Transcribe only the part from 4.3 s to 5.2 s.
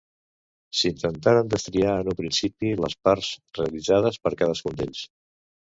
cadascun d'ells.